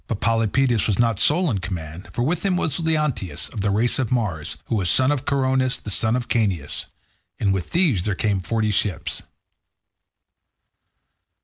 [0.07, 3.99] But Polypoetes was not sole in command, for with him was Leonteus, of the race
[3.99, 6.87] of Mars, who was son of Coronus, the son of Caeneus.
[7.39, 9.21] And with these there came forty ships.